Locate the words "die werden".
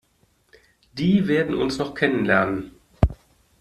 0.93-1.53